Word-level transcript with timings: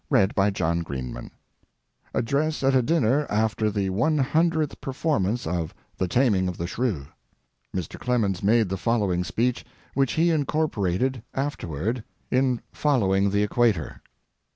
DALY 0.11 0.29
THEATRE 0.35 1.29
ADDRESS 2.15 2.63
AT 2.63 2.73
A 2.75 2.81
DINNER 2.81 3.27
AFTER 3.29 3.69
THE 3.69 3.91
ONE 3.91 4.17
HUNDREDTH 4.17 4.81
PERFORMANCE 4.81 5.45
OF 5.45 5.75
"THE 5.95 6.07
TAMING 6.07 6.47
OF 6.47 6.57
THE 6.57 6.65
SHREW." 6.65 7.05
Mr. 7.75 7.99
Clemens 7.99 8.41
made 8.41 8.69
the 8.69 8.77
following 8.77 9.23
speech, 9.23 9.63
which 9.93 10.13
he 10.13 10.31
incorporated 10.31 11.21
afterward 11.35 12.03
in 12.31 12.61
Following 12.73 13.29
the 13.29 13.43
Equator. 13.43 14.01